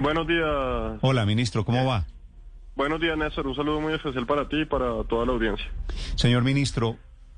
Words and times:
Buenos 0.00 0.26
días. 0.26 0.98
Hola, 1.02 1.26
ministro, 1.26 1.64
¿cómo 1.66 1.84
va? 1.84 2.06
Buenos 2.74 3.02
días, 3.02 3.18
Néstor. 3.18 3.46
Un 3.46 3.54
saludo 3.54 3.82
muy 3.82 3.92
especial 3.92 4.26
para 4.26 4.48
ti 4.48 4.62
y 4.62 4.64
para 4.64 5.04
toda 5.04 5.26
la 5.26 5.32
audiencia. 5.32 5.66
Señor 6.14 6.42
ministro, 6.42 6.96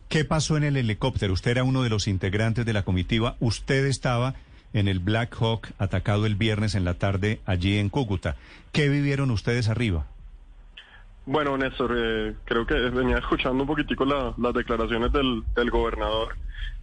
¿qué 0.09 0.25
pasó 0.25 0.57
en 0.57 0.63
el 0.63 0.77
helicóptero? 0.77 1.33
Usted 1.33 1.51
era 1.51 1.65
uno 1.65 1.83
de 1.83 1.91
los 1.91 2.07
integrantes 2.07 2.65
de 2.65 2.73
la 2.73 2.85
comitiva. 2.85 3.35
Usted 3.41 3.87
estaba 3.87 4.35
en 4.73 4.87
el 4.87 5.01
Black 5.01 5.37
Hawk 5.41 5.71
atacado 5.79 6.25
el 6.25 6.37
viernes 6.37 6.77
en 6.77 6.85
la 6.85 6.95
tarde 6.95 7.41
allí 7.47 7.79
en 7.79 7.89
Cúcuta. 7.89 8.37
¿Qué 8.71 8.89
vivieron 8.89 9.33
ustedes 9.33 9.69
arriba? 9.69 10.07
Bueno, 11.25 11.57
Néstor, 11.57 11.95
eh, 11.97 12.35
creo 12.45 12.67
que 12.67 12.75
venía 12.91 13.19
escuchando 13.19 13.63
un 13.63 13.69
poquitico 13.69 14.05
la- 14.05 14.35
las 14.39 14.55
declaraciones 14.55 15.13
del, 15.13 15.45
del 15.55 15.71
gobernador. 15.71 16.37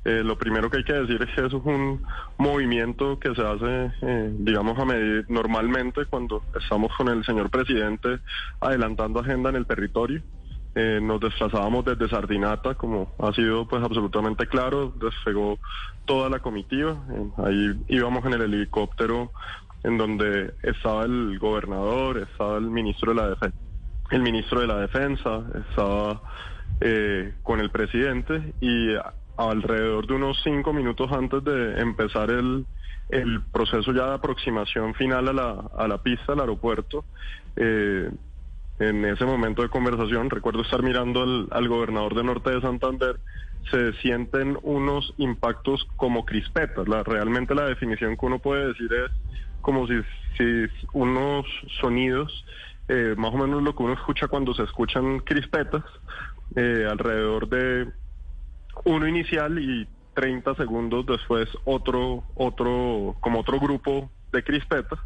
Eh, 0.05 0.23
lo 0.23 0.37
primero 0.37 0.69
que 0.69 0.77
hay 0.77 0.83
que 0.85 0.93
decir 0.93 1.21
es 1.21 1.27
que 1.35 1.45
eso 1.45 1.57
es 1.57 1.65
un 1.65 2.01
movimiento 2.37 3.19
que 3.19 3.35
se 3.35 3.41
hace, 3.45 3.91
eh, 4.01 4.29
digamos, 4.39 4.79
a 4.79 4.85
medir 4.85 5.25
normalmente 5.29 6.05
cuando 6.05 6.41
estamos 6.55 6.95
con 6.95 7.09
el 7.09 7.25
señor 7.25 7.49
presidente 7.49 8.19
adelantando 8.61 9.19
agenda 9.19 9.49
en 9.49 9.57
el 9.57 9.65
territorio. 9.67 10.23
Eh, 10.73 10.99
nos 11.01 11.19
desplazábamos 11.19 11.83
desde 11.83 12.07
Sardinata, 12.07 12.75
como 12.75 13.13
ha 13.19 13.33
sido 13.33 13.67
pues 13.67 13.83
absolutamente 13.83 14.47
claro, 14.47 14.93
despegó 14.95 15.59
toda 16.05 16.29
la 16.29 16.39
comitiva. 16.39 16.91
Eh, 17.11 17.29
ahí 17.45 17.83
íbamos 17.89 18.23
en 18.25 18.33
el 18.33 18.41
helicóptero 18.43 19.31
en 19.83 19.97
donde 19.97 20.53
estaba 20.63 21.03
el 21.03 21.37
gobernador, 21.39 22.19
estaba 22.19 22.57
el 22.57 22.69
ministro 22.69 23.13
de 23.13 23.21
la 23.21 23.29
defensa 23.31 23.57
el 24.11 24.21
ministro 24.21 24.61
de 24.61 24.67
la 24.67 24.79
Defensa, 24.79 25.43
estaba 25.69 26.21
eh, 26.81 27.33
con 27.43 27.59
el 27.59 27.69
presidente 27.69 28.53
y 28.61 28.95
alrededor 29.37 30.07
de 30.07 30.13
unos 30.13 30.39
cinco 30.43 30.73
minutos 30.73 31.11
antes 31.11 31.43
de 31.43 31.79
empezar 31.79 32.29
el, 32.29 32.65
el 33.09 33.41
proceso 33.51 33.91
ya 33.93 34.07
de 34.07 34.13
aproximación 34.15 34.93
final 34.95 35.27
a 35.29 35.33
la, 35.33 35.69
a 35.77 35.87
la 35.87 35.97
pista, 35.99 36.33
al 36.33 36.41
aeropuerto, 36.41 37.05
eh, 37.55 38.09
en 38.79 39.05
ese 39.05 39.25
momento 39.25 39.61
de 39.61 39.69
conversación, 39.69 40.29
recuerdo 40.29 40.61
estar 40.61 40.81
mirando 40.81 41.21
al, 41.21 41.47
al 41.51 41.67
gobernador 41.67 42.15
de 42.15 42.23
Norte 42.23 42.51
de 42.51 42.61
Santander, 42.61 43.19
se 43.69 43.93
sienten 44.01 44.57
unos 44.63 45.13
impactos 45.17 45.85
como 45.97 46.25
crispetas. 46.25 46.87
La, 46.87 47.03
realmente 47.03 47.53
la 47.53 47.65
definición 47.65 48.15
que 48.17 48.25
uno 48.25 48.39
puede 48.39 48.67
decir 48.67 48.91
es 48.93 49.11
como 49.61 49.85
si 49.87 50.01
unos 50.93 51.45
sonidos, 51.81 52.45
eh, 52.89 53.15
más 53.17 53.33
o 53.33 53.37
menos 53.37 53.63
lo 53.63 53.75
que 53.75 53.83
uno 53.83 53.93
escucha 53.93 54.27
cuando 54.27 54.53
se 54.53 54.63
escuchan 54.63 55.19
crispetas, 55.21 55.83
eh, 56.55 56.87
alrededor 56.89 57.49
de 57.49 57.93
uno 58.85 59.07
inicial 59.07 59.59
y 59.59 59.87
30 60.13 60.55
segundos 60.55 61.05
después 61.05 61.49
otro, 61.65 62.25
otro, 62.35 63.17
como 63.21 63.39
otro 63.41 63.59
grupo 63.59 64.11
de 64.31 64.43
crispetas, 64.43 64.99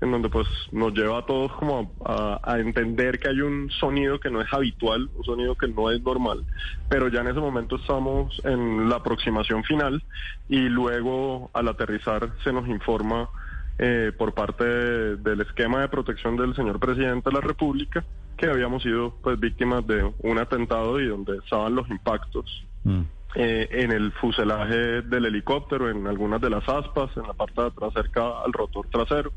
en 0.00 0.12
donde 0.12 0.28
pues 0.30 0.46
nos 0.72 0.92
lleva 0.92 1.18
a 1.20 1.26
todos 1.26 1.52
como 1.54 1.94
a, 2.04 2.40
a- 2.44 2.54
a 2.54 2.58
entender 2.60 3.18
que 3.18 3.28
hay 3.30 3.40
un 3.40 3.70
sonido 3.70 4.20
que 4.20 4.30
no 4.30 4.42
es 4.42 4.52
habitual, 4.52 5.10
un 5.14 5.24
sonido 5.24 5.56
que 5.56 5.68
no 5.68 5.90
es 5.90 6.02
normal, 6.02 6.46
pero 6.88 7.08
ya 7.08 7.20
en 7.20 7.28
ese 7.28 7.40
momento 7.40 7.76
estamos 7.76 8.38
en 8.44 8.88
la 8.88 8.96
aproximación 8.96 9.64
final 9.64 10.04
y 10.48 10.68
luego 10.68 11.50
al 11.54 11.68
aterrizar 11.68 12.34
se 12.44 12.52
nos 12.52 12.68
informa 12.68 13.30
eh, 13.78 14.12
por 14.16 14.32
parte 14.34 14.64
de- 14.64 15.16
del 15.16 15.40
esquema 15.42 15.80
de 15.80 15.88
protección 15.88 16.36
del 16.36 16.54
señor 16.54 16.78
presidente 16.80 17.28
de 17.30 17.34
la 17.34 17.40
República 17.42 18.04
que 18.36 18.46
habíamos 18.46 18.82
sido 18.82 19.14
pues 19.22 19.38
víctimas 19.40 19.86
de 19.86 20.10
un 20.20 20.38
atentado 20.38 21.00
y 21.00 21.06
donde 21.06 21.36
estaban 21.38 21.74
los 21.74 21.88
impactos 21.90 22.64
Mm. 22.84 23.00
eh, 23.34 23.68
en 23.70 23.92
el 23.92 24.12
fuselaje 24.12 25.02
del 25.02 25.26
helicóptero, 25.26 25.90
en 25.90 26.06
algunas 26.06 26.40
de 26.40 26.48
las 26.48 26.66
aspas, 26.68 27.10
en 27.16 27.24
la 27.24 27.32
parte 27.34 27.60
de 27.60 27.66
atrás 27.66 27.92
cerca 27.92 28.22
al 28.44 28.52
rotor 28.52 28.86
trasero 28.88 29.32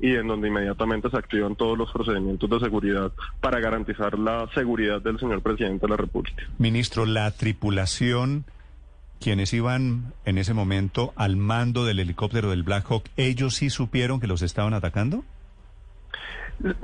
y 0.00 0.14
en 0.16 0.26
donde 0.26 0.48
inmediatamente 0.48 1.08
se 1.08 1.16
activan 1.16 1.54
todos 1.56 1.78
los 1.78 1.90
procedimientos 1.92 2.50
de 2.50 2.60
seguridad 2.60 3.10
para 3.40 3.60
garantizar 3.60 4.18
la 4.18 4.48
seguridad 4.54 5.00
del 5.00 5.18
señor 5.18 5.40
presidente 5.40 5.86
de 5.86 5.90
la 5.90 5.96
República. 5.96 6.42
Ministro, 6.58 7.06
la 7.06 7.30
tripulación, 7.30 8.44
quienes 9.20 9.52
iban 9.52 10.14
en 10.24 10.38
ese 10.38 10.54
momento 10.54 11.12
al 11.16 11.36
mando 11.36 11.84
del 11.84 12.00
helicóptero 12.00 12.50
del 12.50 12.62
Black 12.62 12.86
Hawk, 12.90 13.04
¿ellos 13.16 13.54
sí 13.54 13.70
supieron 13.70 14.20
que 14.20 14.26
los 14.26 14.42
estaban 14.42 14.74
atacando? 14.74 15.24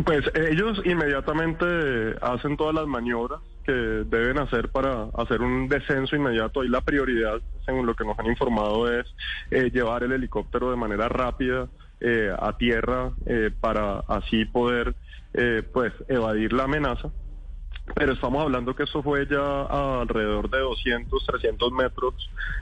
Pues 0.05 0.25
ellos 0.35 0.81
inmediatamente 0.85 1.67
hacen 2.23 2.57
todas 2.57 2.75
las 2.75 2.87
maniobras 2.87 3.41
que 3.65 3.73
deben 3.73 4.39
hacer 4.39 4.69
para 4.69 5.09
hacer 5.15 5.41
un 5.41 5.69
descenso 5.69 6.15
inmediato. 6.15 6.61
Ahí 6.61 6.69
la 6.69 6.81
prioridad, 6.81 7.41
según 7.65 7.87
lo 7.87 7.95
que 7.95 8.05
nos 8.05 8.19
han 8.19 8.27
informado, 8.27 8.93
es 8.93 9.07
eh, 9.51 9.71
llevar 9.73 10.05
el 10.05 10.13
helicóptero 10.13 10.71
de 10.71 10.77
manera 10.77 11.09
rápida 11.09 11.69
eh, 12.01 12.31
a 12.39 12.57
tierra 12.57 13.13
eh, 13.27 13.51
para 13.59 14.01
así 14.01 14.45
poder 14.45 14.95
eh, 15.33 15.63
pues 15.73 15.93
evadir 16.09 16.53
la 16.53 16.65
amenaza. 16.65 17.11
Pero 17.95 18.13
estamos 18.13 18.43
hablando 18.43 18.75
que 18.75 18.85
eso 18.85 19.03
fue 19.03 19.27
ya 19.27 19.63
alrededor 20.01 20.49
de 20.49 20.59
200, 20.61 21.25
300 21.27 21.73
metros 21.73 22.15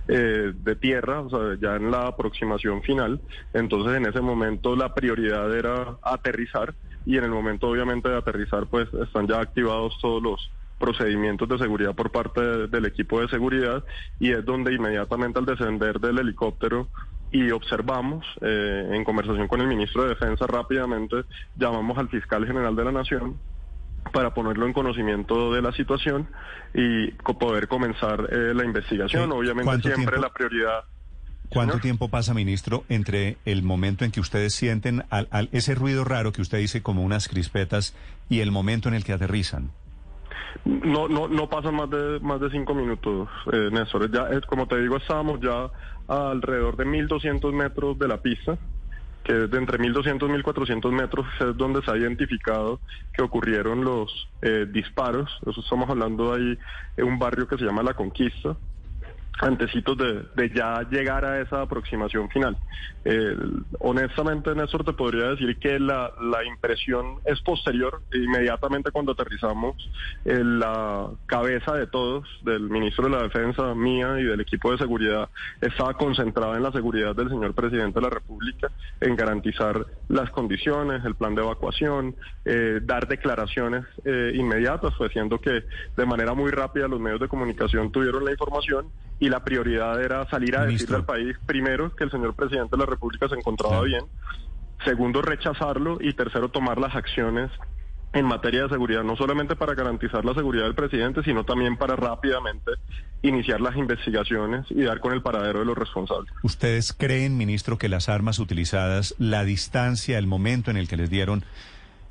eh, 0.08 0.52
de 0.54 0.76
tierra, 0.76 1.20
o 1.20 1.30
sea, 1.30 1.56
ya 1.60 1.76
en 1.76 1.90
la 1.90 2.08
aproximación 2.08 2.82
final. 2.82 3.20
Entonces, 3.52 3.96
en 3.96 4.06
ese 4.06 4.20
momento 4.20 4.74
la 4.74 4.92
prioridad 4.92 5.54
era 5.56 5.96
aterrizar 6.02 6.74
y 7.06 7.18
en 7.18 7.24
el 7.24 7.30
momento, 7.30 7.68
obviamente, 7.68 8.08
de 8.08 8.16
aterrizar, 8.16 8.66
pues 8.66 8.88
están 8.94 9.28
ya 9.28 9.40
activados 9.40 9.96
todos 10.00 10.22
los 10.22 10.50
procedimientos 10.78 11.48
de 11.48 11.58
seguridad 11.58 11.94
por 11.94 12.10
parte 12.10 12.40
de- 12.40 12.66
del 12.68 12.86
equipo 12.86 13.20
de 13.20 13.28
seguridad 13.28 13.84
y 14.18 14.32
es 14.32 14.44
donde 14.44 14.74
inmediatamente 14.74 15.38
al 15.38 15.46
descender 15.46 16.00
del 16.00 16.18
helicóptero 16.18 16.88
y 17.30 17.50
observamos, 17.52 18.26
eh, 18.40 18.90
en 18.92 19.04
conversación 19.04 19.46
con 19.46 19.60
el 19.60 19.68
ministro 19.68 20.02
de 20.02 20.10
Defensa 20.10 20.46
rápidamente, 20.46 21.24
llamamos 21.56 21.96
al 21.96 22.08
fiscal 22.08 22.44
general 22.46 22.74
de 22.74 22.84
la 22.84 22.92
Nación 22.92 23.38
para 24.12 24.34
ponerlo 24.34 24.66
en 24.66 24.72
conocimiento 24.72 25.52
de 25.52 25.62
la 25.62 25.72
situación 25.72 26.28
y 26.74 27.10
co- 27.12 27.38
poder 27.38 27.66
comenzar 27.68 28.28
eh, 28.30 28.52
la 28.54 28.64
investigación. 28.64 29.30
Sí. 29.30 29.36
Obviamente 29.36 29.64
¿Cuánto 29.64 29.88
siempre 29.88 30.04
tiempo? 30.16 30.22
la 30.22 30.32
prioridad. 30.32 30.84
¿Cuánto 31.48 31.78
tiempo 31.80 32.08
pasa, 32.08 32.32
ministro, 32.32 32.84
entre 32.88 33.36
el 33.44 33.62
momento 33.62 34.04
en 34.06 34.10
que 34.10 34.20
ustedes 34.20 34.54
sienten 34.54 35.04
al- 35.10 35.28
al- 35.30 35.48
ese 35.52 35.74
ruido 35.74 36.04
raro 36.04 36.32
que 36.32 36.40
usted 36.40 36.58
dice 36.58 36.82
como 36.82 37.02
unas 37.02 37.28
crispetas 37.28 37.94
y 38.30 38.40
el 38.40 38.50
momento 38.50 38.88
en 38.88 38.94
el 38.94 39.04
que 39.04 39.12
aterrizan? 39.12 39.70
No, 40.64 41.08
no, 41.08 41.28
no 41.28 41.48
pasan 41.48 41.74
más 41.74 41.90
de 41.90 42.20
más 42.20 42.40
de 42.40 42.50
cinco 42.50 42.74
minutos, 42.74 43.28
eh, 43.52 43.68
Néstor. 43.72 44.10
Ya, 44.10 44.28
eh, 44.30 44.40
como 44.46 44.66
te 44.66 44.78
digo, 44.80 44.96
estábamos 44.96 45.40
ya 45.40 45.70
alrededor 46.08 46.76
de 46.76 46.84
1.200 46.84 47.52
metros 47.52 47.98
de 47.98 48.08
la 48.08 48.18
pista, 48.18 48.56
que 49.24 49.44
es 49.44 49.50
de 49.50 49.58
entre 49.58 49.78
1.200 49.78 50.28
y 50.28 50.42
1.400 50.42 50.92
metros 50.92 51.26
es 51.40 51.56
donde 51.56 51.82
se 51.82 51.90
ha 51.90 51.96
identificado 51.96 52.80
que 53.12 53.22
ocurrieron 53.22 53.84
los 53.84 54.28
eh, 54.42 54.66
disparos. 54.68 55.30
Eso 55.46 55.60
estamos 55.60 55.88
hablando 55.88 56.32
ahí 56.32 56.58
en 56.96 57.04
un 57.04 57.18
barrio 57.18 57.46
que 57.46 57.56
se 57.56 57.64
llama 57.64 57.82
La 57.82 57.94
Conquista. 57.94 58.56
Antecitos 59.40 59.96
de, 59.98 60.50
ya 60.54 60.86
llegar 60.90 61.24
a 61.24 61.40
esa 61.40 61.62
aproximación 61.62 62.28
final. 62.30 62.56
Eh, 63.04 63.36
honestamente, 63.80 64.54
Néstor, 64.54 64.84
te 64.84 64.92
podría 64.92 65.30
decir 65.30 65.56
que 65.58 65.80
la, 65.80 66.12
la 66.20 66.44
impresión 66.44 67.16
es 67.24 67.40
posterior. 67.40 68.02
Inmediatamente 68.12 68.90
cuando 68.90 69.12
aterrizamos, 69.12 69.76
eh, 70.24 70.42
la 70.44 71.08
cabeza 71.26 71.74
de 71.74 71.86
todos, 71.86 72.28
del 72.44 72.70
ministro 72.70 73.04
de 73.04 73.10
la 73.10 73.22
Defensa, 73.22 73.74
mía 73.74 74.20
y 74.20 74.24
del 74.24 74.40
equipo 74.40 74.70
de 74.70 74.78
seguridad, 74.78 75.28
estaba 75.60 75.94
concentrada 75.94 76.56
en 76.56 76.62
la 76.62 76.72
seguridad 76.72 77.16
del 77.16 77.28
señor 77.28 77.54
presidente 77.54 77.98
de 77.98 78.02
la 78.02 78.10
República, 78.10 78.70
en 79.00 79.16
garantizar 79.16 79.86
las 80.08 80.30
condiciones, 80.30 81.04
el 81.04 81.14
plan 81.14 81.34
de 81.34 81.42
evacuación, 81.42 82.14
eh, 82.44 82.80
dar 82.82 83.08
declaraciones 83.08 83.84
eh, 84.04 84.32
inmediatas, 84.34 84.94
pues 84.96 85.12
siendo 85.12 85.40
que 85.40 85.64
de 85.96 86.06
manera 86.06 86.34
muy 86.34 86.50
rápida 86.50 86.86
los 86.86 87.00
medios 87.00 87.20
de 87.20 87.28
comunicación 87.28 87.90
tuvieron 87.90 88.24
la 88.24 88.30
información 88.30 88.86
y 89.24 89.28
la 89.28 89.44
prioridad 89.44 90.02
era 90.02 90.28
salir 90.28 90.56
a 90.56 90.64
Ministro. 90.66 90.96
decirle 90.96 90.96
al 90.96 91.04
país, 91.04 91.36
primero, 91.46 91.94
que 91.94 92.02
el 92.02 92.10
señor 92.10 92.34
presidente 92.34 92.76
de 92.76 92.78
la 92.78 92.86
República 92.86 93.28
se 93.28 93.36
encontraba 93.36 93.82
Claro. 93.84 93.86
bien, 93.86 94.04
segundo, 94.84 95.22
rechazarlo 95.22 95.98
y 96.00 96.12
tercero, 96.14 96.48
tomar 96.48 96.78
las 96.78 96.96
acciones 96.96 97.48
en 98.14 98.26
materia 98.26 98.64
de 98.64 98.68
seguridad, 98.70 99.04
no 99.04 99.14
solamente 99.16 99.54
para 99.54 99.74
garantizar 99.74 100.24
la 100.24 100.34
seguridad 100.34 100.64
del 100.64 100.74
presidente, 100.74 101.22
sino 101.22 101.44
también 101.44 101.76
para 101.76 101.94
rápidamente 101.94 102.72
iniciar 103.22 103.60
las 103.60 103.76
investigaciones 103.76 104.66
y 104.70 104.82
dar 104.82 104.98
con 104.98 105.12
el 105.12 105.22
paradero 105.22 105.60
de 105.60 105.66
los 105.66 105.78
responsables. 105.78 106.32
¿Ustedes 106.42 106.92
creen, 106.92 107.36
ministro, 107.36 107.78
que 107.78 107.88
las 107.88 108.08
armas 108.08 108.40
utilizadas, 108.40 109.14
la 109.18 109.44
distancia, 109.44 110.18
el 110.18 110.26
momento 110.26 110.70
en 110.72 110.76
el 110.78 110.88
que 110.88 110.96
les 110.96 111.10
dieron, 111.10 111.44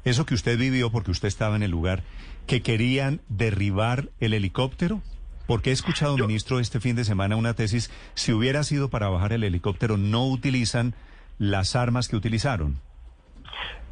eso 0.06 0.26
que 0.26 0.34
usted 0.34 0.58
vivió 0.58 0.92
porque 0.92 1.12
usted 1.12 1.28
estaba 1.28 1.58
en 1.58 1.64
el 1.64 1.72
lugar, 1.72 2.04
que 2.48 2.62
querían 2.62 3.20
derribar 3.28 4.08
el 4.22 4.34
helicóptero? 4.34 5.02
Porque 5.52 5.72
he 5.72 5.74
escuchado, 5.74 6.16
ministro, 6.16 6.62
este 6.62 6.80
fin 6.80 6.96
de 6.96 7.04
semana 7.04 7.36
una 7.36 7.54
tesis, 7.54 7.92
si 8.14 8.32
hubiera 8.32 8.64
sido 8.64 8.90
para 8.90 9.10
bajar 9.10 9.34
el 9.34 9.44
helicóptero, 9.44 9.98
no 9.98 10.26
utilizan 10.26 10.94
las 11.40 11.76
armas 11.76 12.08
que 12.08 12.16
utilizaron. 12.16 12.78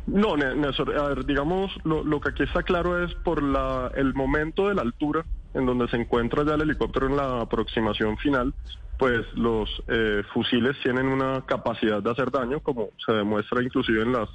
No, 0.07 0.37
Néstor, 0.37 0.97
a 0.97 1.09
ver, 1.09 1.25
digamos, 1.25 1.69
lo, 1.83 2.01
lo, 2.05 2.21
que 2.21 2.29
aquí 2.29 2.43
está 2.43 2.63
claro 2.63 3.03
es 3.03 3.13
por 3.25 3.43
la, 3.43 3.91
el 3.95 4.13
momento 4.13 4.69
de 4.69 4.75
la 4.75 4.83
altura 4.83 5.25
en 5.53 5.65
donde 5.65 5.89
se 5.89 5.97
encuentra 5.97 6.45
ya 6.45 6.53
el 6.53 6.61
helicóptero 6.61 7.07
en 7.07 7.17
la 7.17 7.41
aproximación 7.41 8.17
final, 8.19 8.53
pues 8.97 9.25
los 9.33 9.69
eh, 9.89 10.23
fusiles 10.33 10.77
tienen 10.81 11.07
una 11.07 11.45
capacidad 11.45 12.01
de 12.01 12.09
hacer 12.09 12.31
daño, 12.31 12.61
como 12.61 12.91
se 13.05 13.11
demuestra 13.11 13.61
inclusive 13.61 14.03
en 14.03 14.13
las 14.13 14.29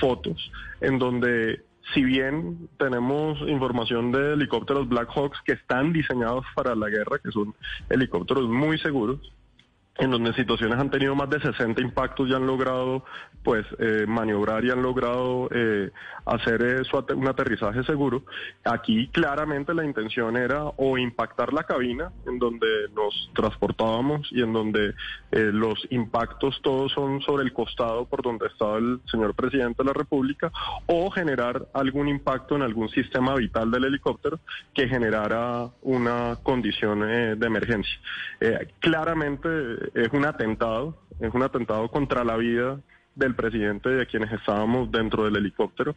fotos, 0.00 0.50
en 0.80 0.98
donde 0.98 1.62
si 1.94 2.04
bien 2.04 2.68
tenemos 2.78 3.40
información 3.48 4.12
de 4.12 4.34
helicópteros 4.34 4.88
Black 4.88 5.08
Hawks 5.14 5.40
que 5.44 5.52
están 5.52 5.92
diseñados 5.92 6.44
para 6.54 6.74
la 6.74 6.88
guerra, 6.88 7.18
que 7.22 7.30
son 7.30 7.54
helicópteros 7.88 8.48
muy 8.48 8.78
seguros, 8.78 9.32
en 10.00 10.10
donde 10.10 10.32
situaciones 10.32 10.78
han 10.78 10.90
tenido 10.90 11.14
más 11.14 11.28
de 11.28 11.40
60 11.40 11.80
impactos 11.82 12.28
y 12.28 12.34
han 12.34 12.46
logrado 12.46 13.04
pues 13.42 13.66
eh, 13.78 14.04
maniobrar 14.06 14.64
y 14.64 14.70
han 14.70 14.82
logrado 14.82 15.48
eh, 15.50 15.90
hacer 16.24 16.62
eso, 16.62 17.04
un 17.14 17.28
aterrizaje 17.28 17.82
seguro. 17.84 18.22
Aquí 18.64 19.08
claramente 19.08 19.74
la 19.74 19.84
intención 19.84 20.36
era 20.36 20.64
o 20.64 20.96
impactar 20.98 21.52
la 21.52 21.64
cabina 21.64 22.10
en 22.26 22.38
donde 22.38 22.66
nos 22.94 23.30
transportábamos 23.34 24.28
y 24.30 24.42
en 24.42 24.52
donde 24.52 24.94
eh, 25.32 25.50
los 25.52 25.86
impactos 25.90 26.60
todos 26.62 26.92
son 26.92 27.20
sobre 27.20 27.44
el 27.44 27.52
costado 27.52 28.06
por 28.06 28.22
donde 28.22 28.46
estaba 28.46 28.78
el 28.78 29.00
señor 29.10 29.34
presidente 29.34 29.82
de 29.82 29.86
la 29.86 29.94
República 29.94 30.50
o 30.86 31.10
generar 31.10 31.66
algún 31.74 32.08
impacto 32.08 32.56
en 32.56 32.62
algún 32.62 32.88
sistema 32.88 33.34
vital 33.34 33.70
del 33.70 33.84
helicóptero 33.84 34.40
que 34.74 34.88
generara 34.88 35.68
una 35.82 36.36
condición 36.42 37.00
de 37.00 37.46
emergencia. 37.46 37.98
claramente 38.80 39.89
es 39.94 40.12
un 40.12 40.24
atentado, 40.24 40.96
es 41.20 41.32
un 41.34 41.42
atentado 41.42 41.88
contra 41.88 42.24
la 42.24 42.36
vida 42.36 42.80
del 43.14 43.34
presidente 43.34 43.88
de 43.88 44.06
quienes 44.06 44.32
estábamos 44.32 44.90
dentro 44.90 45.24
del 45.24 45.36
helicóptero 45.36 45.94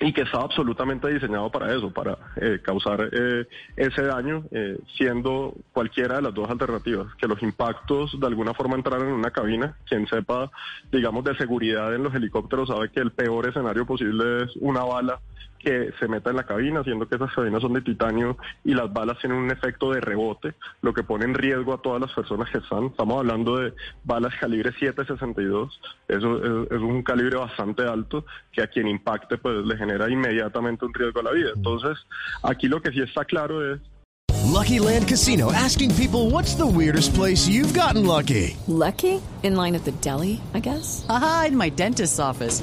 y 0.00 0.12
que 0.14 0.22
estaba 0.22 0.44
absolutamente 0.44 1.08
diseñado 1.08 1.50
para 1.50 1.74
eso, 1.74 1.92
para 1.92 2.16
eh, 2.36 2.58
causar 2.62 3.10
eh, 3.12 3.46
ese 3.76 4.02
daño, 4.02 4.44
eh, 4.50 4.78
siendo 4.96 5.54
cualquiera 5.72 6.16
de 6.16 6.22
las 6.22 6.34
dos 6.34 6.48
alternativas, 6.48 7.14
que 7.16 7.28
los 7.28 7.42
impactos 7.42 8.18
de 8.18 8.26
alguna 8.26 8.54
forma 8.54 8.76
entraran 8.76 9.08
en 9.08 9.14
una 9.14 9.30
cabina, 9.30 9.76
quien 9.86 10.06
sepa, 10.06 10.50
digamos, 10.90 11.22
de 11.24 11.36
seguridad 11.36 11.94
en 11.94 12.02
los 12.02 12.14
helicópteros 12.14 12.68
sabe 12.68 12.90
que 12.90 13.00
el 13.00 13.12
peor 13.12 13.48
escenario 13.48 13.84
posible 13.84 14.44
es 14.44 14.56
una 14.56 14.84
bala 14.84 15.20
que 15.60 15.92
se 15.98 16.08
meta 16.08 16.30
en 16.30 16.36
la 16.36 16.44
cabina, 16.44 16.82
siendo 16.82 17.06
que 17.06 17.16
esas 17.16 17.32
cabinas 17.32 17.60
son 17.60 17.74
de 17.74 17.82
titanio 17.82 18.36
y 18.64 18.74
las 18.74 18.92
balas 18.92 19.18
tienen 19.18 19.38
un 19.38 19.50
efecto 19.50 19.92
de 19.92 20.00
rebote, 20.00 20.54
lo 20.80 20.92
que 20.92 21.02
pone 21.02 21.26
en 21.26 21.34
riesgo 21.34 21.74
a 21.74 21.82
todas 21.82 22.00
las 22.00 22.12
personas 22.12 22.50
que 22.50 22.58
están. 22.58 22.86
Estamos 22.86 23.18
hablando 23.18 23.58
de 23.58 23.74
balas 24.02 24.34
calibre 24.40 24.72
7.62, 24.72 25.70
eso 26.08 26.64
es, 26.64 26.80
un 26.80 27.02
calibre 27.02 27.36
bastante 27.36 27.82
alto 27.82 28.24
que 28.52 28.62
a 28.62 28.68
quien 28.68 28.88
impacte 28.88 29.36
pues 29.36 29.64
le 29.64 29.76
genera 29.90 30.08
inmediatamente 30.08 30.84
un 30.84 30.94
riesgo 30.94 31.20
a 31.20 31.24
la 31.24 31.32
vida. 31.32 31.50
Entonces, 31.54 31.98
aquí 32.42 32.68
lo 32.68 32.80
que 32.80 32.90
sí 32.92 33.00
está 33.00 33.24
claro 33.24 33.74
es 33.74 33.80
Lucky 34.46 34.78
Land 34.80 35.08
Casino 35.08 35.52
asking 35.52 35.94
people 35.94 36.30
what's 36.30 36.54
the 36.54 36.66
weirdest 36.66 37.14
place 37.14 37.48
you've 37.48 37.72
gotten 37.72 38.06
lucky? 38.06 38.56
Lucky? 38.66 39.20
In 39.42 39.56
line 39.56 39.74
at 39.74 39.84
the 39.84 39.92
deli, 40.02 40.40
I 40.54 40.60
guess. 40.60 41.06
Aha, 41.08 41.46
in 41.48 41.56
my 41.56 41.70
dentist's 41.70 42.18
office. 42.18 42.62